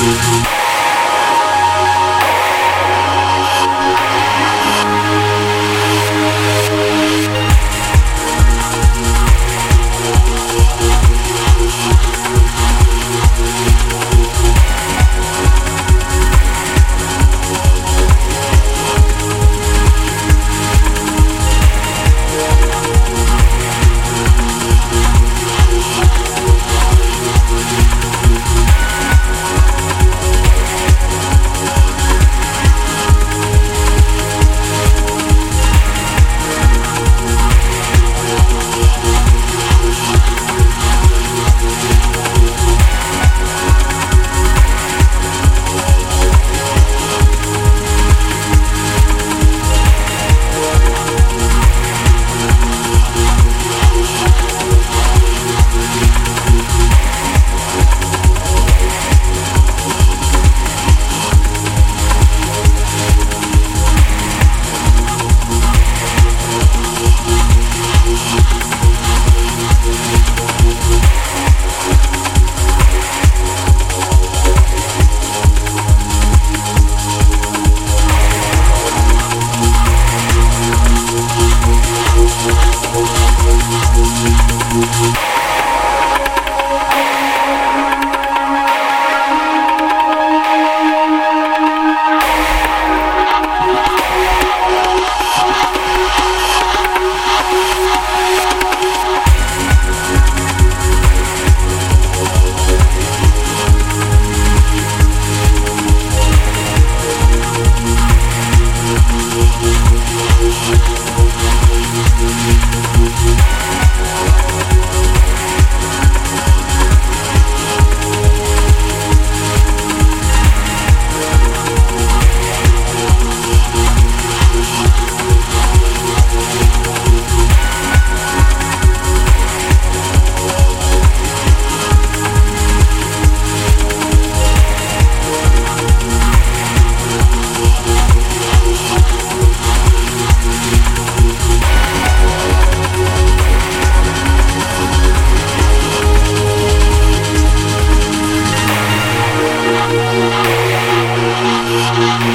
Música 0.00 0.57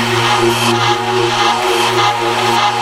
Thank 0.05 0.17
you. 2.67 2.73